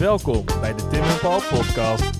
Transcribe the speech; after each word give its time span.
Welkom 0.00 0.44
bij 0.60 0.74
de 0.74 0.88
Tim 0.88 1.02
en 1.02 1.18
Paul 1.18 1.40
podcast. 1.50 2.10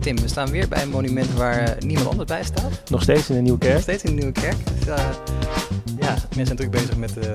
Tim, 0.00 0.16
we 0.16 0.28
staan 0.28 0.50
weer 0.50 0.68
bij 0.68 0.82
een 0.82 0.90
monument 0.90 1.32
waar 1.34 1.58
eh, 1.58 1.78
niemand 1.78 2.08
anders 2.08 2.28
bij 2.28 2.44
staat. 2.44 2.90
Nog 2.90 3.02
steeds 3.02 3.28
in 3.28 3.34
de 3.34 3.40
Nieuwe 3.40 3.58
Nog 3.58 3.68
Kerk. 3.68 3.82
steeds 3.82 4.02
in 4.02 4.10
de 4.10 4.16
Nieuwe 4.16 4.32
Kerk. 4.32 4.56
Dus, 4.78 4.86
eh, 4.86 5.08
ja, 6.00 6.14
mensen 6.14 6.46
zijn 6.46 6.56
druk 6.56 6.70
bezig 6.70 6.96
met 6.96 7.18
eh, 7.18 7.32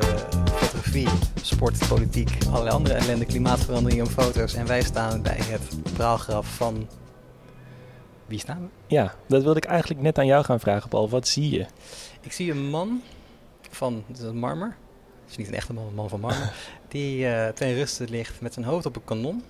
fotografie, 0.63 1.07
sport, 1.41 1.87
politiek, 1.87 2.29
allerlei 2.49 2.75
andere 2.75 2.95
ellende, 2.95 3.25
klimaatverandering 3.25 4.01
en 4.01 4.07
foto's. 4.07 4.53
En 4.53 4.67
wij 4.67 4.81
staan 4.81 5.21
bij 5.21 5.37
het 5.39 5.93
praalgraf 5.93 6.47
van... 6.47 6.87
Wie 8.25 8.39
staan 8.39 8.59
we? 8.61 8.95
Ja, 8.95 9.15
dat 9.27 9.43
wilde 9.43 9.57
ik 9.57 9.65
eigenlijk 9.65 10.01
net 10.01 10.17
aan 10.17 10.25
jou 10.25 10.43
gaan 10.43 10.59
vragen, 10.59 10.89
Paul. 10.89 11.09
Wat 11.09 11.27
zie 11.27 11.49
je? 11.49 11.65
Ik 12.21 12.31
zie 12.31 12.51
een 12.51 12.69
man 12.69 13.01
van 13.69 14.03
is 14.11 14.19
dat 14.19 14.33
marmer. 14.33 14.75
Het 15.21 15.31
is 15.31 15.37
niet 15.37 15.47
een 15.47 15.53
echte 15.53 15.73
man, 15.73 15.87
een 15.87 15.93
man 15.93 16.09
van 16.09 16.19
marmer. 16.19 16.53
die 16.87 17.27
eh 17.27 17.53
ten 17.53 17.73
ruste 17.73 18.07
ligt 18.09 18.41
met 18.41 18.53
zijn 18.53 18.65
hoofd 18.65 18.85
op 18.85 18.95
een 18.95 19.03
kanon. 19.05 19.43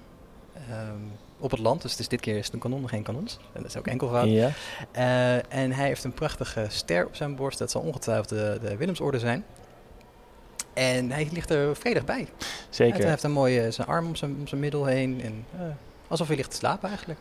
Ehm, 0.69 0.99
op 1.39 1.51
het 1.51 1.59
land, 1.59 1.81
dus, 1.81 1.95
dus 1.95 2.07
dit 2.07 2.19
keer 2.19 2.37
is 2.37 2.45
het 2.45 2.53
een 2.53 2.59
kanon, 2.59 2.89
geen 2.89 3.03
kanons. 3.03 3.37
En 3.53 3.61
dat 3.61 3.69
is 3.69 3.77
ook 3.77 3.87
enkelvoud. 3.87 4.29
Ja. 4.29 4.51
Eh, 4.91 5.35
en 5.35 5.71
hij 5.71 5.87
heeft 5.87 6.03
een 6.03 6.13
prachtige 6.13 6.65
ster 6.69 7.05
op 7.05 7.15
zijn 7.15 7.35
borst. 7.35 7.57
Dat 7.57 7.71
zal 7.71 7.81
ongetwijfeld 7.81 8.29
de, 8.29 8.57
de 8.61 8.77
Willemsorde 8.77 9.19
zijn. 9.19 9.45
En 10.73 11.11
hij 11.11 11.27
ligt 11.31 11.49
er 11.49 11.75
vredig 11.75 12.05
bij. 12.05 12.27
Zeker. 12.69 12.99
Hij 12.99 13.09
heeft 13.09 13.23
een 13.23 13.31
mooie 13.31 13.71
zijn 13.71 13.87
arm 13.87 14.07
om 14.07 14.15
zijn, 14.15 14.35
om 14.39 14.47
zijn 14.47 14.61
middel 14.61 14.85
heen. 14.85 15.21
En, 15.21 15.45
eh, 15.57 15.65
alsof 16.07 16.27
hij 16.27 16.35
ligt 16.35 16.49
te 16.49 16.55
slapen 16.55 16.87
eigenlijk. 16.89 17.19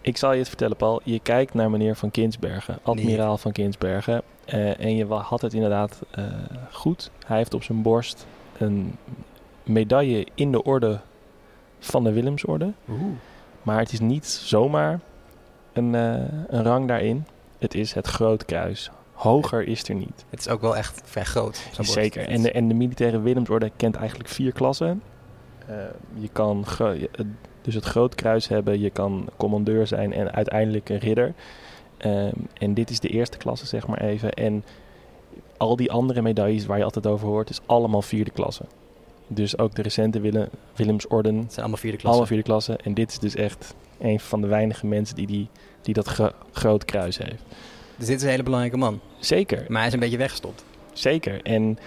Ik 0.00 0.16
zal 0.16 0.32
je 0.32 0.38
het 0.38 0.48
vertellen, 0.48 0.76
Paul. 0.76 1.00
Je 1.04 1.20
kijkt 1.20 1.54
naar 1.54 1.70
meneer 1.70 1.96
Van 1.96 2.10
Kinsbergen, 2.10 2.78
admiraal 2.82 3.38
van 3.38 3.52
Kinsbergen. 3.52 4.22
eh, 4.44 4.80
en 4.80 4.96
je 4.96 5.06
had 5.06 5.40
het 5.40 5.54
inderdaad 5.54 6.00
eh, 6.10 6.24
goed. 6.72 7.10
Hij 7.26 7.36
heeft 7.36 7.54
op 7.54 7.62
zijn 7.62 7.82
borst 7.82 8.26
een 8.58 8.96
medaille 9.62 10.26
in 10.34 10.52
de 10.52 10.62
orde 10.62 11.00
van 11.78 12.04
de 12.04 12.12
Willemsorde. 12.12 12.72
Maar 13.62 13.78
het 13.78 13.92
is 13.92 14.00
niet 14.00 14.26
zomaar 14.26 15.00
een, 15.72 15.94
eh, 15.94 16.14
een 16.48 16.62
rang 16.62 16.88
daarin. 16.88 17.26
Het 17.58 17.74
is 17.74 17.92
het 17.92 18.06
Groot 18.06 18.44
Kruis. 18.44 18.90
Hoger 19.30 19.66
is 19.68 19.88
er 19.88 19.94
niet. 19.94 20.24
Het 20.30 20.40
is 20.40 20.48
ook 20.48 20.60
wel 20.60 20.76
echt 20.76 21.00
vrij 21.04 21.24
groot. 21.24 21.56
zijn 21.56 21.70
borst. 21.76 21.92
Zeker. 21.92 22.28
En 22.28 22.42
de, 22.42 22.52
en 22.52 22.68
de 22.68 22.74
militaire 22.74 23.20
Willemsorde 23.20 23.70
kent 23.76 23.94
eigenlijk 23.96 24.28
vier 24.28 24.52
klassen. 24.52 25.02
Eh, 25.66 25.74
je 26.14 26.28
kan 26.32 26.64
dus 27.62 27.74
het 27.74 27.84
Groot 27.84 28.14
Kruis 28.14 28.48
hebben, 28.48 28.80
je 28.80 28.90
kan 28.90 29.28
commandeur 29.36 29.86
zijn 29.86 30.12
en 30.12 30.32
uiteindelijk 30.32 30.88
een 30.88 30.98
ridder. 30.98 31.34
Ehm, 31.96 32.32
en 32.54 32.74
dit 32.74 32.90
is 32.90 33.00
de 33.00 33.08
eerste 33.08 33.36
klasse, 33.36 33.66
zeg 33.66 33.86
maar 33.86 34.00
even. 34.00 34.32
En 34.32 34.64
al 35.56 35.76
die 35.76 35.92
andere 35.92 36.22
medailles 36.22 36.66
waar 36.66 36.78
je 36.78 36.84
altijd 36.84 37.06
over 37.06 37.28
hoort, 37.28 37.50
is 37.50 37.60
allemaal 37.66 38.02
vierde 38.02 38.30
klasse. 38.30 38.62
Dus 39.26 39.58
ook 39.58 39.74
de 39.74 39.82
recente 39.82 40.20
Wille- 40.20 40.48
Willemsorden, 40.76 41.34
Het 41.36 41.46
zijn 41.52 41.60
allemaal 41.60 41.76
vierde 41.80 41.96
klassen. 41.98 42.08
allemaal 42.10 42.26
vierde 42.26 42.42
klasse. 42.42 42.76
En 42.76 42.94
dit 42.94 43.10
is 43.10 43.18
dus 43.18 43.34
echt 43.34 43.74
een 43.98 44.20
van 44.20 44.40
de 44.40 44.46
weinige 44.46 44.86
mensen 44.86 45.16
die, 45.16 45.26
die, 45.26 45.48
die 45.82 45.94
dat 45.94 46.06
gro- 46.06 46.32
Groot 46.52 46.84
Kruis 46.84 47.18
heeft. 47.18 47.42
Dus 47.96 48.06
dit 48.06 48.16
is 48.16 48.22
een 48.22 48.28
hele 48.28 48.42
belangrijke 48.42 48.76
man. 48.76 49.00
Zeker. 49.18 49.64
Maar 49.68 49.78
hij 49.78 49.86
is 49.86 49.92
een 49.92 50.00
beetje 50.00 50.16
weggestopt. 50.18 50.64
Zeker. 50.92 51.42
En 51.42 51.78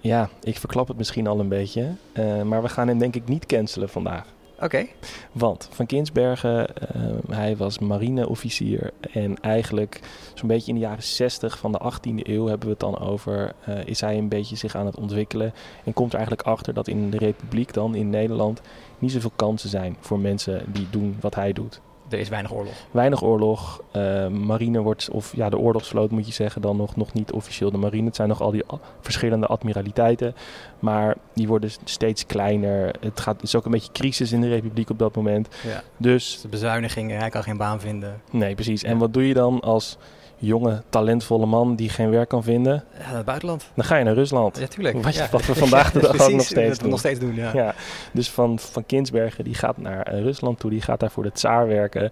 ja, 0.00 0.28
ik 0.42 0.58
verklap 0.58 0.88
het 0.88 0.96
misschien 0.96 1.26
al 1.26 1.40
een 1.40 1.48
beetje. 1.48 1.92
eh, 2.12 2.42
maar 2.42 2.62
we 2.62 2.68
gaan 2.68 2.88
hem 2.88 2.98
denk 2.98 3.14
ik 3.14 3.28
niet 3.28 3.46
cancelen 3.46 3.88
vandaag. 3.88 4.24
Oké. 4.60 4.86
Want 5.32 5.68
Van 5.72 5.86
Kinsbergen, 5.86 6.76
eh, 6.76 7.00
hij 7.28 7.56
was 7.56 7.78
marineofficier. 7.78 8.90
En 9.12 9.40
eigenlijk 9.40 10.00
zo'n 10.34 10.48
beetje 10.48 10.68
in 10.72 10.74
de 10.74 10.80
jaren 10.84 11.02
60 11.02 11.58
van 11.58 11.72
de 11.72 11.78
18e 11.78 12.28
eeuw 12.28 12.46
hebben 12.46 12.66
we 12.66 12.70
het 12.72 12.80
dan 12.80 12.98
over. 12.98 13.52
eh, 13.64 13.74
is 13.84 14.00
hij 14.00 14.18
een 14.18 14.28
beetje 14.28 14.56
zich 14.56 14.74
aan 14.76 14.86
het 14.86 14.96
ontwikkelen. 14.96 15.52
En 15.84 15.92
komt 15.92 16.08
er 16.12 16.18
eigenlijk 16.18 16.48
achter 16.48 16.74
dat 16.74 16.88
in 16.88 17.10
de 17.10 17.18
Republiek 17.18 17.72
dan, 17.72 17.94
in 17.94 18.10
Nederland, 18.10 18.60
niet 18.98 19.12
zoveel 19.12 19.32
kansen 19.36 19.68
zijn 19.68 19.96
voor 20.00 20.18
mensen 20.18 20.62
die 20.66 20.86
doen 20.90 21.16
wat 21.20 21.34
hij 21.34 21.52
doet. 21.52 21.80
Er 22.08 22.18
is 22.18 22.28
weinig 22.28 22.52
oorlog. 22.52 22.72
Weinig 22.90 23.22
oorlog. 23.22 23.82
eh, 23.92 24.28
marine 24.28 24.80
wordt, 24.80 25.08
of 25.12 25.36
ja, 25.36 25.48
de 25.48 25.58
oorlogsvloot 25.58 26.10
moet 26.10 26.26
je 26.26 26.32
zeggen, 26.32 26.60
dan 26.62 26.76
nog, 26.76 26.96
nog 26.96 27.12
niet 27.12 27.32
officieel 27.32 27.70
de 27.70 27.76
marine. 27.78 28.06
Het 28.06 28.16
zijn 28.16 28.28
nog 28.28 28.40
al 28.40 28.50
die 28.50 28.62
verschillende 29.00 29.46
admiraliteiten. 29.46 30.34
Maar 30.78 31.16
die 31.34 31.46
worden 31.48 31.70
steeds 31.84 32.26
kleiner. 32.26 32.94
Het, 33.00 33.20
gaat, 33.20 33.34
het 33.34 33.44
is 33.44 33.54
ook 33.54 33.64
een 33.64 33.70
beetje 33.70 33.92
crisis 33.92 34.32
in 34.32 34.40
de 34.40 34.48
republiek 34.48 34.90
op 34.90 34.98
dat 34.98 35.14
moment. 35.16 35.48
Ja. 35.66 35.82
Dus 35.96 36.38
De 36.42 36.48
bezuinigingen, 36.48 37.18
hij 37.18 37.30
kan 37.30 37.42
geen 37.42 37.56
baan 37.56 37.80
vinden. 37.80 38.20
nee, 38.30 38.54
precies. 38.54 38.82
En 38.82 38.98
wat 38.98 39.12
doe 39.12 39.28
je 39.28 39.34
dan 39.34 39.60
als 39.60 39.96
jonge, 40.44 40.82
talentvolle 40.88 41.46
man 41.46 41.76
die 41.76 41.88
geen 41.88 42.10
werk 42.10 42.28
kan 42.28 42.42
vinden? 42.42 42.84
Ja, 42.98 43.06
naar 43.06 43.16
het 43.16 43.24
buitenland. 43.24 43.70
Dan 43.74 43.84
ga 43.84 43.96
je 43.96 44.04
naar 44.04 44.14
Rusland. 44.14 44.58
Ja, 44.58 44.66
tuurlijk. 44.66 45.02
Wat 45.02 45.14
Ja. 45.14 45.28
wat 45.30 45.46
we 45.46 45.54
vandaag 45.54 45.92
de 45.92 46.00
dag 46.06 46.10
Precies, 46.16 46.32
nog 46.34 46.44
steeds 46.44 46.76
we 46.76 46.82
doen. 46.82 46.90
nog 46.90 46.98
steeds 46.98 47.20
doen, 47.20 47.34
ja. 47.34 47.50
Ja, 47.54 47.74
dus 48.12 48.30
van, 48.30 48.58
van 48.58 48.86
Kinsbergen, 48.86 49.44
die 49.44 49.54
gaat 49.54 49.78
naar 49.78 50.02
eh, 50.02 50.20
Rusland 50.22 50.58
toe. 50.60 50.70
Die 50.70 50.80
gaat 50.80 51.00
daar 51.00 51.10
voor 51.10 51.22
de 51.22 51.32
tsaar 51.32 51.66
werken. 51.68 52.10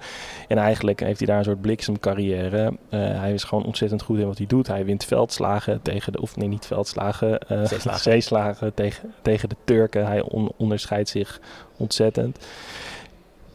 En 0.49 0.59
eigenlijk 0.59 1.01
heeft 1.01 1.19
hij 1.19 1.27
daar 1.27 1.39
een 1.39 1.45
soort 1.45 1.61
bliksemcarrière. 1.61 2.73
Eh, 2.89 3.01
hij 3.01 3.33
is 3.33 3.45
gewoon 3.45 3.65
ontzettend 3.65 4.03
goed 4.03 4.19
in 4.19 4.27
wat 4.27 4.39
hij 4.39 4.47
doet. 4.47 4.67
Hij 4.67 4.85
wint 4.85 5.05
veldslagen 5.05 5.83
tegen 5.83 6.13
de... 6.13 6.21
Of 6.21 6.37
nee, 6.37 6.49
niet 6.49 6.67
veldslagen. 6.67 7.39
eh, 7.39 7.65
Zeeslagen. 7.65 8.01
zeeslagen 8.01 8.75
tegen, 8.75 9.13
tegen 9.23 9.49
de 9.49 9.57
Turken. 9.65 10.07
Hij 10.07 10.21
on- 10.23 10.53
onderscheidt 10.57 11.09
zich 11.09 11.41
ontzettend. 11.77 12.39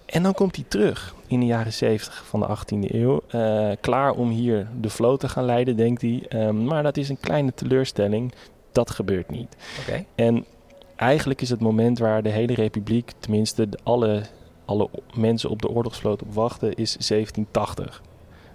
En 0.08 0.24
dan 0.24 0.34
komt 0.34 0.56
hij 0.56 0.66
terug 0.68 1.16
in 1.28 1.40
de 1.40 1.46
jaren 1.46 1.74
70 1.74 2.24
van 2.26 2.40
de 2.40 2.48
18e 2.48 2.94
eeuw. 2.96 3.22
eh, 3.28 3.72
klaar 3.82 4.12
om 4.12 4.30
hier 4.30 4.68
de 4.82 4.90
vloot 4.90 5.20
te 5.20 5.30
gaan 5.30 5.46
leiden, 5.46 5.76
denkt 5.76 6.02
hij. 6.02 6.26
Ehm, 6.30 6.64
maar 6.66 6.84
dat 6.84 6.98
is 6.98 7.10
een 7.10 7.20
kleine 7.20 7.54
teleurstelling. 7.54 8.34
Dat 8.72 8.92
gebeurt 8.92 9.30
niet. 9.30 9.56
En 10.16 10.46
eigenlijk 10.96 11.42
is 11.42 11.50
het 11.50 11.60
moment 11.60 12.00
waar 12.00 12.24
de 12.24 12.30
hele 12.30 12.54
republiek, 12.54 13.12
tenminste 13.20 13.70
de- 13.70 13.80
alle, 13.84 14.22
alle 14.66 14.90
mensen 15.16 15.50
op 15.50 15.62
de 15.62 15.70
oorlogsvloot 15.70 16.22
op 16.22 16.34
wachten, 16.34 16.74
is 16.76 16.96
1780. 17.00 18.02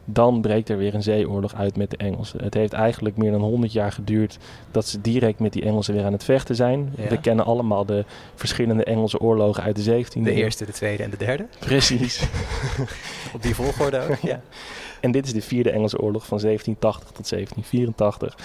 Dan 0.04 0.40
breekt 0.40 0.68
er 0.68 0.76
weer 0.76 0.94
een 0.94 1.02
zeeoorlog 1.02 1.54
uit 1.54 1.76
met 1.76 1.90
de 1.90 1.96
Engelsen. 1.96 2.42
Het 2.44 2.54
heeft 2.54 2.72
eigenlijk 2.72 3.16
meer 3.16 3.30
dan 3.30 3.40
100 3.40 3.72
jaar 3.72 3.92
geduurd 3.92 4.38
dat 4.70 4.86
ze 4.86 5.00
direct 5.00 5.38
met 5.38 5.52
die 5.52 5.62
Engelsen 5.62 5.94
weer 5.94 6.04
aan 6.04 6.12
het 6.12 6.24
vechten 6.24 6.54
zijn. 6.54 6.92
Ja. 6.96 7.08
We 7.08 7.20
kennen 7.20 7.44
allemaal 7.44 7.84
de 7.86 8.04
verschillende 8.34 8.84
Engelse 8.84 9.20
oorlogen 9.20 9.62
uit 9.62 9.84
de 9.84 10.04
17e 10.04 10.08
De 10.22 10.30
eeuw. 10.30 10.36
eerste, 10.36 10.64
de 10.66 10.72
tweede 10.72 11.02
en 11.02 11.10
de 11.10 11.16
derde. 11.16 11.46
Precies. 11.58 12.28
Op 13.34 13.42
die 13.42 13.54
volgorde 13.54 14.00
ook. 14.08 14.16
ja. 14.16 14.40
En 15.00 15.10
dit 15.12 15.26
is 15.26 15.32
de 15.32 15.42
vierde 15.42 15.70
Engelse 15.70 16.00
oorlog 16.00 16.26
van 16.26 16.38
1780 16.38 17.10
tot 17.10 17.28
1784. 17.28 18.36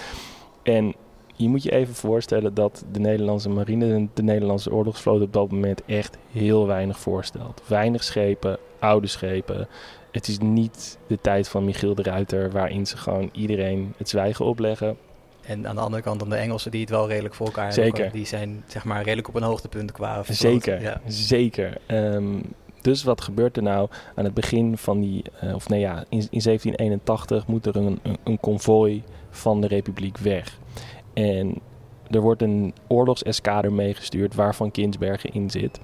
En 0.62 0.94
je 1.34 1.48
moet 1.48 1.62
je 1.62 1.72
even 1.72 1.94
voorstellen 1.94 2.54
dat 2.54 2.84
de 2.92 3.00
Nederlandse 3.00 3.48
marine 3.48 3.92
en 3.94 4.10
de 4.14 4.22
Nederlandse 4.22 4.72
oorlogsvloot 4.72 5.22
op 5.22 5.32
dat 5.32 5.50
moment 5.50 5.82
echt 5.86 6.16
heel 6.32 6.66
weinig 6.66 6.98
voorstelt. 6.98 7.62
Weinig 7.66 8.04
schepen, 8.04 8.58
oude 8.78 9.06
schepen. 9.06 9.68
Het 10.10 10.28
is 10.28 10.38
niet 10.38 10.98
de 11.06 11.18
tijd 11.20 11.48
van 11.48 11.64
Michiel 11.64 11.94
de 11.94 12.02
Ruiter 12.02 12.50
waarin 12.50 12.86
ze 12.86 12.96
gewoon 12.96 13.28
iedereen 13.32 13.94
het 13.96 14.08
zwijgen 14.08 14.44
opleggen. 14.44 14.96
En 15.40 15.66
aan 15.68 15.74
de 15.74 15.80
andere 15.80 16.02
kant 16.02 16.18
dan 16.20 16.28
de 16.28 16.36
Engelsen 16.36 16.70
die 16.70 16.80
het 16.80 16.90
wel 16.90 17.08
redelijk 17.08 17.34
voor 17.34 17.46
elkaar 17.46 17.72
Zeker. 17.72 17.94
hebben. 17.98 18.16
Die 18.16 18.26
zijn 18.26 18.64
zeg 18.66 18.84
maar 18.84 19.02
redelijk 19.02 19.28
op 19.28 19.34
een 19.34 19.42
hoogtepunt 19.42 19.92
qua. 19.92 20.22
Zeker, 20.28 20.82
Ja. 20.82 21.00
zeker. 21.06 21.78
Ehm, 21.86 22.40
dus 22.80 23.02
wat 23.02 23.20
gebeurt 23.20 23.56
er 23.56 23.62
nou 23.62 23.88
aan 24.14 24.24
het 24.24 24.34
begin 24.34 24.78
van 24.78 25.00
die, 25.00 25.24
eh, 25.40 25.54
of 25.54 25.68
nee 25.68 25.80
ja, 25.80 26.04
in, 26.08 26.26
in 26.30 26.40
1781 26.40 27.46
moet 27.46 27.66
er 27.66 27.76
een, 27.76 27.98
een, 28.02 28.16
een 28.24 28.40
konvooi 28.40 29.02
van 29.30 29.60
de 29.60 29.66
Republiek 29.66 30.18
weg. 30.18 30.58
En 31.14 31.58
er 32.10 32.20
wordt 32.20 32.42
een 32.42 32.74
oorlogseskader 32.88 33.72
meegestuurd 33.72 34.34
waarvan 34.34 34.70
Kinsbergen 34.70 35.32
in 35.32 35.50
zit. 35.50 35.80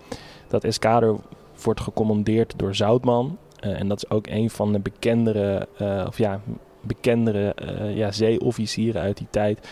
Dat 0.48 0.64
eskader 0.64 1.16
wordt 1.62 1.80
gecommandeerd 1.80 2.54
door 2.56 2.74
Zoutman. 2.74 3.38
Eh, 3.64 3.80
en 3.80 3.88
dat 3.88 3.96
is 3.96 4.10
ook 4.10 4.26
een 4.26 4.50
van 4.50 4.72
de 4.72 4.78
bekendere, 4.78 5.68
eh, 5.78 6.04
of 6.06 6.18
ja, 6.18 6.40
bekendere 6.80 7.54
eh, 7.54 7.96
ja, 7.96 8.12
zeeofficieren 8.12 9.02
uit 9.02 9.16
die 9.16 9.26
tijd. 9.30 9.68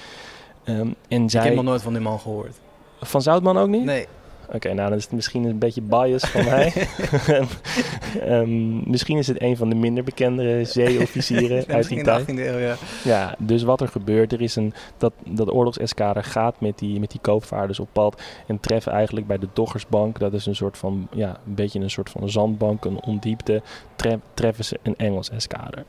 Ehm, 0.64 0.88
en 1.08 1.22
Ik 1.22 1.30
zij... 1.30 1.44
heb 1.44 1.54
nog 1.54 1.64
nooit 1.64 1.82
van 1.82 1.92
die 1.92 2.02
man 2.02 2.20
gehoord. 2.20 2.60
Van 3.00 3.22
Zoutman 3.22 3.58
ook 3.58 3.68
niet? 3.68 3.84
Nee. 3.84 4.06
Oké, 4.54 4.72
nou 4.72 4.88
dan 4.88 4.98
is 4.98 5.04
het 5.04 5.12
misschien 5.12 5.44
een 5.44 5.58
beetje 5.58 5.80
bias 5.82 6.22
van 6.24 6.44
mij. 6.44 6.72
Ehm, 8.20 8.90
misschien 8.90 9.18
is 9.18 9.26
het 9.26 9.42
een 9.42 9.56
van 9.56 9.68
de 9.68 9.74
minder 9.74 10.04
bekende 10.04 10.64
zeeofficieren 10.64 11.64
uit 11.76 11.88
die 11.88 12.02
tijd. 12.02 12.22
18e 12.22 12.26
eeuw, 12.34 12.58
ja. 12.58 12.74
Ja, 13.04 13.34
dus 13.38 13.62
wat 13.62 13.80
er 13.80 13.88
gebeurt, 13.88 14.32
er 14.32 14.40
is 14.40 14.56
een, 14.56 14.72
dat, 14.96 15.12
dat 15.26 15.52
oorlogseskader 15.52 16.24
gaat 16.24 16.60
met 16.60 16.78
die, 16.78 17.00
met 17.00 17.10
die 17.10 17.20
koopvaarders 17.20 17.80
op 17.80 17.88
pad 17.92 18.22
en 18.46 18.60
treffen 18.60 18.92
eigenlijk 18.92 19.26
bij 19.26 19.38
de 19.38 19.48
Doggersbank, 19.52 20.18
dat 20.18 20.32
is 20.32 20.46
een 20.46 20.56
soort 20.56 20.78
van, 20.78 21.08
ja, 21.12 21.28
een 21.46 21.54
beetje 21.54 21.80
een 21.80 21.90
soort 21.90 22.10
van 22.10 22.30
zandbank, 22.30 22.84
een 22.84 23.02
ondiepte, 23.02 23.62
tre- 23.96 24.20
treffen 24.34 24.64
ze 24.64 24.78
een 24.82 24.96
Engels 24.96 25.30
eskader. 25.30 25.84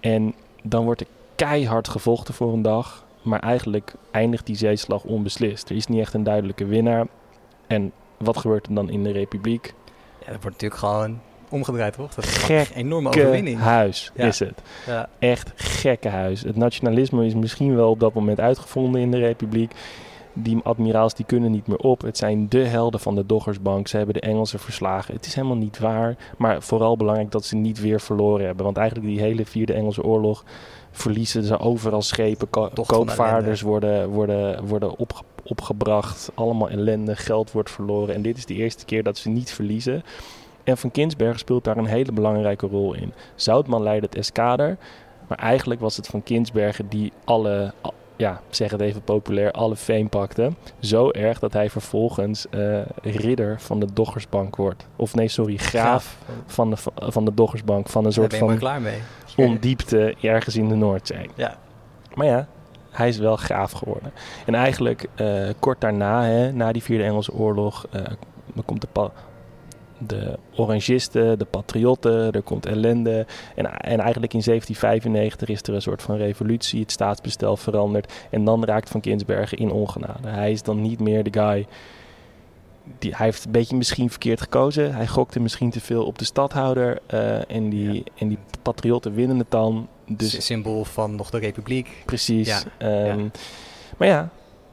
En 0.00 0.34
dan 0.62 0.84
wordt 0.84 1.00
er 1.00 1.06
keihard 1.36 1.88
gevochten 1.88 2.34
voor 2.34 2.52
een 2.52 2.62
dag. 2.62 3.04
maar 3.22 3.40
eigenlijk 3.40 3.94
eindigt 4.10 4.46
die 4.46 4.56
zeeslag 4.56 5.04
onbeslist. 5.04 5.70
Er 5.70 5.76
is 5.76 5.86
niet 5.86 6.00
echt 6.00 6.14
een 6.14 6.22
duidelijke 6.22 6.64
winnaar. 6.64 7.06
En 7.72 7.92
wat 8.18 8.36
gebeurt 8.36 8.66
er 8.66 8.74
dan 8.74 8.90
in 8.90 9.02
de 9.02 9.10
Republiek? 9.12 9.74
Ja, 10.18 10.32
dat 10.32 10.42
wordt 10.42 10.62
natuurlijk 10.62 10.80
gewoon 10.80 11.20
omgedraaid, 11.48 11.92
toch? 11.92 12.14
Dat 12.14 12.24
is 12.24 12.48
een 12.48 12.66
enorme 12.74 13.08
overwinning. 13.08 13.58
huis 13.58 14.10
Ja. 14.14 14.24
is 14.24 14.38
het. 14.38 14.62
Ja. 14.86 15.08
Echt 15.18 15.52
gekke 15.56 16.08
huis. 16.08 16.42
Het 16.42 16.56
nationalisme 16.56 17.26
is 17.26 17.34
misschien 17.34 17.76
wel 17.76 17.90
op 17.90 18.00
dat 18.00 18.14
moment 18.14 18.40
uitgevonden 18.40 19.00
in 19.00 19.10
de 19.10 19.18
Republiek. 19.18 19.72
Die 20.34 20.60
admiraals 20.62 21.14
die 21.14 21.26
kunnen 21.26 21.50
niet 21.50 21.66
meer 21.66 21.78
op. 21.78 22.02
Het 22.02 22.16
zijn 22.18 22.48
de 22.48 22.64
helden 22.64 23.00
van 23.00 23.14
de 23.14 23.26
Doggersbank. 23.26 23.88
Ze 23.88 23.96
hebben 23.96 24.14
de 24.14 24.20
Engelsen 24.20 24.58
verslagen. 24.58 25.14
Het 25.14 25.26
is 25.26 25.34
helemaal 25.34 25.56
niet 25.56 25.78
waar. 25.78 26.16
Maar 26.38 26.62
vooral 26.62 26.96
belangrijk 26.96 27.30
dat 27.30 27.44
ze 27.44 27.56
niet 27.56 27.80
weer 27.80 28.00
verloren 28.00 28.46
hebben. 28.46 28.64
Want 28.64 28.76
eigenlijk 28.76 29.08
die 29.08 29.20
hele 29.20 29.46
vierde 29.46 29.72
Engelse 29.72 30.02
oorlog 30.02 30.44
verliezen 30.90 31.44
ze 31.44 31.58
overal 31.58 32.02
schepen. 32.02 32.50
Ko- 32.50 32.70
koopvaarders 32.86 33.60
worden, 33.60 34.08
worden, 34.08 34.66
worden 34.66 34.98
opge- 34.98 35.22
opgebracht. 35.44 36.30
Allemaal 36.34 36.70
ellende. 36.70 37.16
Geld 37.16 37.52
wordt 37.52 37.70
verloren. 37.70 38.14
En 38.14 38.22
dit 38.22 38.36
is 38.36 38.46
de 38.46 38.54
eerste 38.54 38.84
keer 38.84 39.02
dat 39.02 39.18
ze 39.18 39.28
niet 39.28 39.52
verliezen. 39.52 40.02
En 40.64 40.76
Van 40.78 40.90
Kinsbergen 40.90 41.38
speelt 41.38 41.64
daar 41.64 41.76
een 41.76 41.86
hele 41.86 42.12
belangrijke 42.12 42.66
rol 42.66 42.94
in. 42.94 43.12
Zoutman 43.34 43.82
leidt 43.82 44.04
het 44.04 44.14
eskader. 44.14 44.76
Maar 45.28 45.38
eigenlijk 45.38 45.80
was 45.80 45.96
het 45.96 46.06
Van 46.06 46.22
Kinsbergen 46.22 46.88
die 46.88 47.12
alle, 47.24 47.72
al- 47.80 47.94
ja, 48.16 48.40
zeg 48.50 48.70
het 48.70 48.80
even 48.80 49.02
populair, 49.02 49.50
alle 49.50 49.76
fame 49.76 50.08
pakte. 50.08 50.52
Zo 50.78 51.10
erg 51.10 51.38
dat 51.38 51.52
hij 51.52 51.70
vervolgens 51.70 52.46
eh, 52.50 52.80
ridder 53.02 53.60
van 53.60 53.80
de 53.80 53.86
Doggersbank 53.92 54.56
wordt. 54.56 54.86
Of 54.96 55.14
nee, 55.14 55.28
sorry, 55.28 55.56
graaf 55.56 56.18
van 56.46 56.70
de, 56.70 56.76
van 56.94 57.24
de 57.24 57.34
Doggersbank. 57.34 57.88
Van 57.88 58.04
een 58.04 58.12
soort 58.12 58.36
van 58.36 58.58
klaar 58.58 58.80
mee. 58.80 58.98
ondiepte 59.36 60.14
ergens 60.20 60.56
in 60.56 60.68
de 60.68 60.74
Noordzee. 60.74 61.30
Ja. 61.34 61.56
Maar 62.14 62.26
ja, 62.26 62.48
hij 62.92 63.08
is 63.08 63.18
wel 63.18 63.36
graaf 63.36 63.72
geworden. 63.72 64.12
En 64.46 64.54
eigenlijk 64.54 65.08
eh, 65.14 65.48
kort 65.58 65.80
daarna, 65.80 66.24
hè, 66.24 66.52
na 66.52 66.72
die 66.72 66.82
Vierde 66.82 67.04
Engelse 67.04 67.32
Oorlog, 67.32 67.86
eh, 67.90 68.02
dan 68.54 68.64
komt 68.64 68.80
de, 68.80 68.88
pa- 68.92 69.12
de 69.98 70.38
Orangisten, 70.56 71.38
de 71.38 71.44
Patriotten, 71.44 72.32
er 72.32 72.42
komt 72.42 72.66
ellende. 72.66 73.26
En, 73.54 73.64
en 73.80 74.00
eigenlijk 74.00 74.32
in 74.34 74.42
1795 74.44 75.48
is 75.48 75.62
er 75.62 75.74
een 75.74 75.82
soort 75.82 76.02
van 76.02 76.16
revolutie, 76.16 76.80
het 76.80 76.90
staatsbestel 76.92 77.56
verandert. 77.56 78.12
En 78.30 78.44
dan 78.44 78.64
raakt 78.64 78.88
Van 78.90 79.00
Kinsbergen 79.00 79.58
in 79.58 79.70
ongenade. 79.70 80.28
Hij 80.28 80.52
is 80.52 80.62
dan 80.62 80.80
niet 80.82 81.00
meer 81.00 81.22
de 81.22 81.40
guy... 81.40 81.66
Die, 82.98 83.14
hij 83.16 83.26
heeft 83.26 83.44
een 83.44 83.50
beetje 83.52 83.76
misschien 83.76 84.10
verkeerd 84.10 84.40
gekozen. 84.40 84.94
Hij 84.94 85.06
gokte 85.06 85.40
misschien 85.40 85.70
te 85.70 85.80
veel 85.80 86.04
op 86.04 86.18
de 86.18 86.24
stadhouder. 86.24 86.98
eh, 87.06 87.50
en, 87.50 87.68
die, 87.68 87.92
Ja. 87.94 88.00
en 88.18 88.28
die 88.28 88.38
patriotten 88.62 89.14
winnen 89.14 89.38
het 89.38 89.50
dan. 89.50 89.88
Dus 90.16 90.44
symbool 90.46 90.84
van 90.84 91.14
nog 91.16 91.30
de 91.30 91.38
republiek. 91.38 91.88
Precies. 92.04 92.46
Ja, 92.48 92.60
Ehm, 92.78 93.18
ja. 93.18 93.30
Maar 93.98 94.08
ja, 94.08 94.28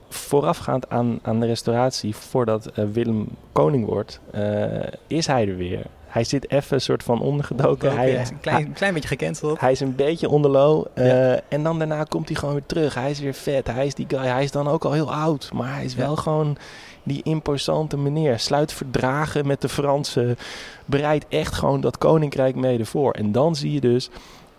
voorafgaand 0.10 0.90
aan, 0.90 1.20
aan 1.22 1.40
de 1.40 1.46
restauratie, 1.46 2.16
voordat 2.16 2.66
eh, 2.66 2.86
Willem 2.92 3.28
koning 3.52 3.86
wordt, 3.86 4.20
eh, 4.32 4.64
is 5.08 5.28
hij 5.28 5.48
er 5.48 5.58
weer. 5.58 5.82
Hij 6.08 6.24
zit 6.24 6.52
even 6.52 6.74
een 6.74 6.82
soort 6.82 7.04
van 7.04 7.22
ondergedoken. 7.22 7.96
Hij, 7.96 8.12
is 8.12 8.30
een 8.30 8.40
klein, 8.40 8.74
klein 8.74 8.94
beetje 8.94 9.08
gecanceld. 9.10 9.60
hij 9.60 9.72
is 9.72 9.80
een 9.80 9.96
beetje 9.96 10.30
onderlo. 10.30 10.86
eh, 10.94 11.08
Ja. 11.08 11.40
En 11.50 11.64
dan 11.64 11.78
daarna 11.78 12.04
komt 12.04 12.28
hij 12.28 12.38
gewoon 12.38 12.54
weer 12.54 12.66
terug. 12.66 12.94
Hij 12.94 13.10
is 13.12 13.20
weer 13.20 13.34
vet. 13.34 13.68
Hij 13.68 13.86
is 13.86 13.94
die 13.96 14.06
guy. 14.08 14.26
Hij 14.28 14.44
is 14.44 14.52
dan 14.52 14.68
ook 14.68 14.86
al 14.86 14.92
heel 14.92 15.14
oud. 15.14 15.50
Maar 15.54 15.74
hij 15.74 15.84
is 15.86 15.96
wel 15.96 16.16
gewoon 16.16 16.58
die 17.04 17.24
imposante 17.24 17.98
meneer. 17.98 18.40
Sluit 18.40 18.74
verdragen 18.74 19.48
met 19.48 19.62
de 19.62 19.70
Fransen. 19.70 20.38
Bereidt 20.86 21.26
echt 21.30 21.54
gewoon 21.54 21.82
dat 21.82 21.98
koninkrijk 21.98 22.56
mede 22.56 22.86
voor. 22.86 23.12
En 23.12 23.32
dan 23.32 23.56
zie 23.56 23.72
je 23.74 23.82
dus 23.82 24.10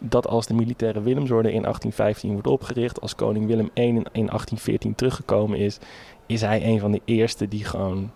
dat 0.01 0.27
als 0.27 0.47
de 0.47 0.55
militaire 0.55 1.03
Willemsorde 1.03 1.53
in 1.53 1.63
1815 1.63 2.33
wordt 2.33 2.47
opgericht. 2.47 3.01
Als 3.01 3.15
koning 3.15 3.47
Willem 3.47 3.71
I 3.75 3.83
in, 3.83 3.95
in 3.95 4.27
1814 4.27 4.95
teruggekomen 4.95 5.59
is. 5.59 5.79
Is 6.27 6.41
hij 6.41 6.65
een 6.65 6.81
van 6.81 6.91
de 6.91 7.01
eerste 7.05 7.49
die 7.49 7.65
gewoon 7.65 8.11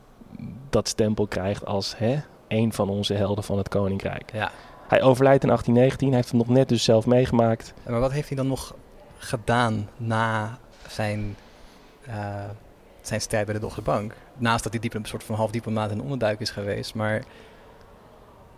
dat 0.70 0.88
stempel 0.88 1.26
krijgt 1.26 1.66
als 1.66 1.98
hè, 1.98 2.16
een 2.48 2.72
van 2.72 2.88
onze 2.88 3.14
helden 3.14 3.44
van 3.44 3.58
het 3.58 3.68
koninkrijk. 3.68 4.32
Ja. 4.32 4.50
Hij 4.88 5.02
overlijdt 5.02 5.42
in 5.42 5.48
1819. 5.48 6.08
Hij 6.08 6.16
heeft 6.16 6.28
het 6.28 6.46
nog 6.46 6.56
net 6.56 6.68
dus 6.68 6.84
zelf 6.84 7.06
meegemaakt. 7.06 7.74
Maar 7.86 8.00
wat 8.00 8.12
heeft 8.12 8.28
hij 8.28 8.36
dan 8.36 8.46
nog 8.46 8.74
gedaan 9.16 9.88
na 9.96 10.58
zijn, 10.88 11.36
eh, 12.06 12.44
zijn 13.00 13.20
strijd 13.20 13.44
bij 13.44 13.54
de 13.54 13.60
Doggerbank? 13.60 14.14
Naast 14.36 14.62
dat 14.62 14.72
hij 14.72 14.80
diep, 14.80 14.94
een 14.94 15.04
soort 15.04 15.24
van 15.24 15.34
half 15.34 15.50
diplomaat 15.50 15.90
en 15.90 16.00
onderduik 16.00 16.40
is 16.40 16.50
geweest. 16.50 16.94
Maar 16.94 17.22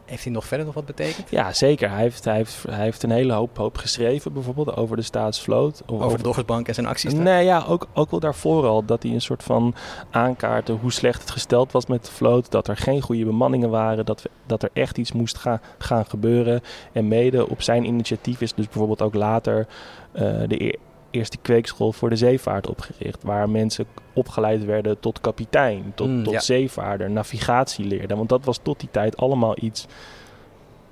heeft 0.07 0.25
hij 0.25 0.33
nog 0.33 0.47
verder 0.47 0.67
nog 0.67 0.75
wat 0.75 0.87
betekend? 0.87 1.31
Ja, 1.31 1.53
zeker. 1.53 1.91
Hij 1.91 2.01
heeft, 2.01 2.25
hij 2.25 2.37
heeft, 2.37 2.65
hij 2.69 2.85
heeft 2.85 3.03
een 3.03 3.11
hele 3.11 3.33
hoop, 3.33 3.57
hoop 3.57 3.77
geschreven, 3.77 4.33
bijvoorbeeld 4.33 4.77
over 4.77 4.97
de 4.97 5.03
staatsvloot. 5.03 5.83
Of 5.87 6.01
Over 6.01 6.17
de 6.17 6.23
Doggersbank 6.23 6.69
en 6.69 6.75
zijn 6.75 6.87
acties? 6.87 7.15
daar? 7.15 7.23
Nee, 7.23 7.45
ja, 7.45 7.65
ook, 7.69 7.87
ook 7.93 8.11
wel 8.11 8.21
daarvoor 8.21 8.67
al. 8.67 8.85
Dat 8.85 9.03
hij 9.03 9.13
een 9.13 9.21
soort 9.21 9.43
van 9.43 9.75
aankaartte 10.11 10.73
hoe 10.73 10.93
slecht 10.93 11.21
het 11.21 11.31
gesteld 11.31 11.73
was 11.73 11.87
met 11.87 12.05
de 12.05 12.13
vloot. 12.13 12.51
Dat 12.51 12.69
er 12.69 12.77
geen 12.77 13.01
goede 13.01 13.25
bemanningen 13.25 13.71
waren. 13.71 14.05
Dat, 14.05 14.23
we, 14.23 14.31
dat 14.47 14.63
er 14.63 14.71
echt 14.73 14.99
iets 14.99 15.13
moest 15.13 15.37
gaan, 15.37 15.61
gaan 15.79 16.07
gebeuren. 16.07 16.63
En 16.93 17.09
mede 17.09 17.49
op 17.49 17.63
zijn 17.63 17.85
initiatief 17.85 18.41
is 18.41 18.55
dus 18.55 18.67
bijvoorbeeld 18.67 19.03
ook 19.03 19.15
later 19.15 19.67
eh, 20.13 20.23
de 20.47 20.79
eerste 21.11 21.37
kweekschool 21.43 21.93
voor 21.93 22.11
de 22.11 22.17
zeevaart 22.17 22.69
opgericht. 22.69 23.23
Waar 23.23 23.51
mensen 23.51 23.87
opgeleid 24.13 24.65
werden 24.65 25.01
tot 25.01 25.21
kapitein, 25.21 25.93
tot, 25.95 26.09
Mm, 26.09 26.23
tot 26.23 26.33
ja. 26.33 26.41
zeevaarder, 26.41 27.11
navigatie 27.11 27.85
leerden. 27.85 28.17
Want 28.17 28.29
dat 28.29 28.45
was 28.45 28.59
tot 28.63 28.81
die 28.81 28.89
tijd 28.91 29.17
allemaal 29.17 29.55
iets 29.61 29.87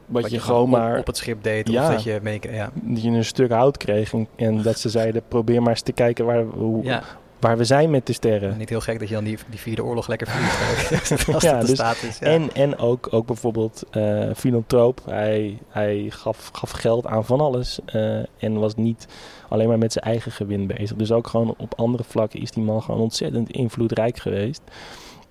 wat, 0.07 0.31
je 0.31 0.41
gewoon 0.41 0.69
maar 0.69 0.99
op 0.99 1.07
het 1.07 1.17
schip 1.17 1.43
deed. 1.43 1.69
Ja. 1.69 1.83
Of 1.87 1.95
dat 1.95 2.03
je 2.03 2.19
mee... 2.23 2.41
Ja. 2.51 2.71
je 2.95 3.11
een 3.11 3.25
stuk 3.25 3.51
hout 3.51 3.77
kreeg 3.77 4.13
en, 4.13 4.29
en 4.37 4.63
dat 4.63 4.79
ze 4.79 4.89
zeiden 4.89 5.23
probeer 5.29 5.61
maar 5.63 5.71
eens 5.71 5.81
te 5.81 5.93
kijken 5.93 6.25
waar, 6.25 6.43
hoe, 6.43 6.85
ja. 6.85 7.03
Waar 7.44 7.56
we 7.56 7.64
zijn 7.64 7.91
met 7.91 8.06
de 8.06 8.12
sterren. 8.12 8.56
Niet 8.58 8.69
heel 8.69 8.81
gek 8.81 8.99
dat 8.99 9.08
je 9.08 9.14
dan 9.14 9.25
die, 9.25 9.38
die 9.50 9.58
vierde 9.58 9.85
oorlog 9.85 10.06
lekker 10.06 10.26
verliest. 10.31 11.29
Als 11.35 11.43
Ja, 11.43 11.61
de 11.61 11.67
dus-. 11.67 11.79
Ja. 12.19 12.26
En, 12.26 12.55
en 12.55 12.79
ook, 12.79 13.08
ook 13.11 13.26
bijvoorbeeld 13.26 13.82
eh 13.91 14.31
filantroop. 14.37 15.00
Hij, 15.05 15.58
hij 15.69 16.06
gaf, 16.08 16.50
gaf 16.52 16.70
geld 16.70 17.06
aan 17.06 17.25
van 17.25 17.41
alles. 17.41 17.79
eh, 17.87 18.17
en 18.38 18.58
was 18.58 18.75
niet 18.75 19.06
alleen 19.49 19.69
maar 19.69 19.79
met 19.79 19.93
zijn 19.93 20.05
eigen 20.05 20.32
gewin 20.32 20.67
bezig. 20.67 20.96
Dus 20.96 21.12
ook 21.12 21.26
gewoon 21.26 21.55
op 21.56 21.75
andere 21.76 22.05
vlakken 22.05 22.41
is 22.41 22.50
die 22.50 22.62
man 22.64 22.82
gewoon 22.82 23.00
ontzettend 23.00 23.50
invloedrijk 23.50 24.19
geweest. 24.19 24.62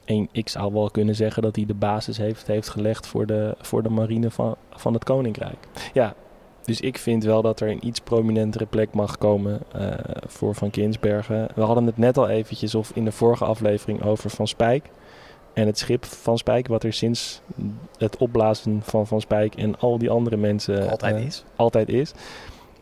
En 0.06 0.28
ik 0.32 0.50
zou 0.50 0.74
wel 0.74 0.92
kunnen 0.92 1.16
zeggen 1.16 1.42
dat 1.42 1.56
hij 1.56 1.66
de 1.66 1.74
basis 1.74 2.18
heeft, 2.18 2.48
heeft 2.48 2.70
gelegd 2.70 3.08
voor 3.08 3.26
de, 3.26 3.56
voor 3.62 3.84
de 3.84 3.90
marine 3.90 4.32
van, 4.32 4.56
van 4.72 4.94
het 4.94 5.04
Koninkrijk. 5.04 5.68
Ja, 5.94 6.14
dus 6.66 6.80
ik 6.80 6.98
vind 6.98 7.24
wel 7.24 7.42
dat 7.42 7.60
er 7.60 7.70
een 7.70 7.88
iets 7.88 8.00
prominentere 8.00 8.66
plek 8.66 8.94
mag 8.94 9.18
komen 9.18 9.60
eh, 9.72 9.88
voor 10.28 10.56
Van 10.56 10.70
Kinsbergen. 10.70 11.48
We 11.56 11.62
hadden 11.62 11.86
het 11.86 11.98
net 11.98 12.18
al 12.18 12.30
eventjes 12.30 12.76
of 12.76 12.92
in 12.94 13.06
de 13.06 13.12
vorige 13.12 13.46
aflevering 13.46 14.04
over 14.04 14.30
Van 14.30 14.48
Spijk. 14.48 14.90
En 15.54 15.66
het 15.66 15.78
schip 15.78 16.06
Van 16.06 16.38
Spijk, 16.38 16.68
wat 16.68 16.84
er 16.84 16.94
sinds 16.94 17.42
het 17.98 18.18
opblazen 18.18 18.82
van 18.84 19.08
Van 19.08 19.22
Spijk 19.22 19.56
en 19.56 19.80
al 19.80 19.98
die 19.98 20.10
andere 20.10 20.38
mensen 20.38 20.90
Altijd 20.90 21.16
eh, 21.16 21.26
is. 21.26 21.44
altijd 21.56 21.90
is. 21.90 22.12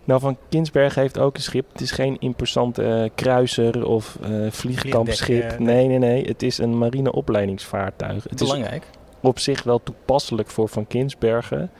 Nou, 0.03 0.19
Van 0.19 0.37
Kinsbergen 0.49 1.01
heeft 1.01 1.19
ook 1.19 1.35
een 1.35 1.41
schip. 1.41 1.65
Het 1.71 1.81
is 1.81 1.91
geen 1.91 2.17
imposante 2.19 2.83
eh, 2.83 3.09
kruiser 3.15 3.85
of 3.87 4.17
eh 4.21 4.51
vliegkampschip. 4.51 5.59
Nee, 5.59 5.87
nee, 5.87 5.97
nee. 5.97 6.25
Het 6.25 6.43
is 6.43 6.57
een 6.57 6.77
marineopleidingsvaartuig. 6.77 8.23
Het 8.23 8.41
is 8.41 8.47
Belangrijk. 8.49 8.85
op 9.21 9.39
zich 9.39 9.63
wel 9.63 9.83
toepasselijk 9.83 10.49
voor 10.49 10.69
Van 10.69 10.87
Kinsbergen. 10.87 11.71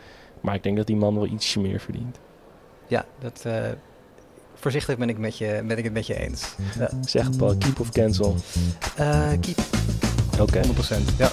Maar 0.42 0.56
ik 0.56 0.64
denk 0.64 0.78
dat 0.78 0.88
die 0.88 0.96
man 0.96 1.16
wel 1.16 1.26
ietsje 1.26 1.60
meer 1.60 1.80
verdient. 1.80 2.20
Ja, 2.88 3.06
dat... 3.20 3.42
eh, 3.46 3.64
voorzichtig 4.56 4.98
ben 4.98 5.10
ik, 5.10 5.18
met 5.18 5.38
je, 5.38 5.64
ben 5.68 5.78
ik 5.78 5.84
het 5.84 5.94
met 5.94 6.08
je 6.08 6.20
eens. 6.20 6.56
Ja. 6.80 6.90
Zeg 7.06 7.26
het 7.26 7.36
wel, 7.36 7.58
keep 7.58 7.80
of 7.80 7.90
cancel. 7.92 8.36
Eh, 8.96 9.30
keep, 9.30 9.58
100%. 9.58 10.40
Oké. 10.40 10.62
Ja. 11.18 11.32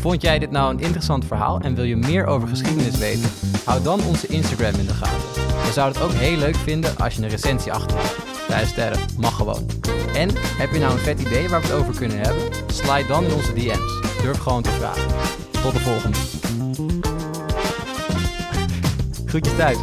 Vond 0.00 0.22
jij 0.22 0.38
dit 0.38 0.50
nou 0.50 0.74
een 0.74 0.80
interessant 0.80 1.24
verhaal 1.24 1.60
en 1.60 1.74
wil 1.74 1.84
je 1.84 1.96
meer 1.96 2.26
over 2.26 2.48
geschiedenis 2.48 2.98
weten? 2.98 3.30
Hou 3.64 3.82
dan 3.82 4.04
onze 4.04 4.26
Instagram 4.26 4.74
in 4.74 4.86
de 4.86 4.94
gaten. 4.94 5.42
We 5.66 5.72
zouden 5.72 6.02
het 6.02 6.10
ook 6.10 6.16
heel 6.18 6.36
leuk 6.36 6.56
vinden 6.56 6.96
als 6.96 7.14
je 7.14 7.22
een 7.22 7.28
recensie 7.28 7.72
achterlaat. 7.72 8.14
Vijf 8.48 8.68
sterren, 8.68 9.00
mag 9.18 9.36
gewoon. 9.36 9.66
En 10.14 10.30
heb 10.36 10.72
je 10.72 10.78
nou 10.78 10.92
een 10.92 10.98
vet 10.98 11.20
idee 11.20 11.48
waar 11.48 11.60
we 11.60 11.66
het 11.66 11.76
over 11.76 11.94
kunnen 11.94 12.18
hebben? 12.18 12.42
Slide 12.66 13.06
dan 13.06 13.24
in 13.24 13.32
onze 13.32 13.52
DM's. 13.52 14.22
Durf 14.22 14.38
gewoon 14.38 14.62
te 14.62 14.70
vragen. 14.70 15.08
Tot 15.50 15.72
de 15.72 15.80
volgende. 15.80 16.18
Groetjes 19.26 19.56
thuis. 19.56 19.78